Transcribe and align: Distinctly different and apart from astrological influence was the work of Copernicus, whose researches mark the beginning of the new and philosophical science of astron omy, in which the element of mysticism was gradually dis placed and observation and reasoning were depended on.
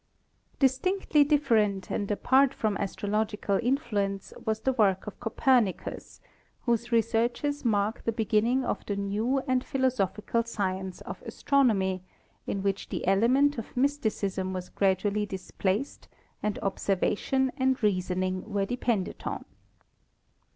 Distinctly 0.57 1.23
different 1.23 1.91
and 1.91 2.09
apart 2.09 2.55
from 2.55 2.75
astrological 2.77 3.59
influence 3.61 4.33
was 4.43 4.61
the 4.61 4.73
work 4.73 5.05
of 5.05 5.19
Copernicus, 5.19 6.21
whose 6.61 6.91
researches 6.91 7.63
mark 7.63 8.03
the 8.03 8.11
beginning 8.11 8.65
of 8.65 8.83
the 8.87 8.95
new 8.95 9.43
and 9.47 9.63
philosophical 9.63 10.41
science 10.43 11.01
of 11.01 11.21
astron 11.23 11.71
omy, 11.73 12.01
in 12.47 12.63
which 12.63 12.89
the 12.89 13.05
element 13.05 13.59
of 13.59 13.77
mysticism 13.77 14.53
was 14.53 14.69
gradually 14.69 15.27
dis 15.27 15.51
placed 15.51 16.07
and 16.41 16.57
observation 16.63 17.51
and 17.57 17.83
reasoning 17.83 18.51
were 18.51 18.65
depended 18.65 19.21
on. 19.27 19.45